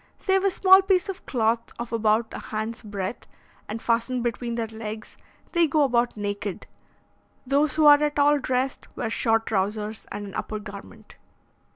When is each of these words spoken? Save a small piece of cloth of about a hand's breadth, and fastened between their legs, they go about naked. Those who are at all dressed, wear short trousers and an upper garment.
Save 0.17 0.43
a 0.43 0.49
small 0.49 0.81
piece 0.81 1.09
of 1.09 1.27
cloth 1.27 1.61
of 1.77 1.93
about 1.93 2.33
a 2.33 2.39
hand's 2.39 2.81
breadth, 2.81 3.27
and 3.69 3.79
fastened 3.79 4.23
between 4.23 4.55
their 4.55 4.65
legs, 4.65 5.15
they 5.51 5.67
go 5.67 5.83
about 5.83 6.17
naked. 6.17 6.65
Those 7.45 7.75
who 7.75 7.85
are 7.85 8.01
at 8.01 8.17
all 8.17 8.39
dressed, 8.39 8.87
wear 8.97 9.11
short 9.11 9.45
trousers 9.45 10.07
and 10.11 10.25
an 10.25 10.33
upper 10.33 10.57
garment. 10.57 11.17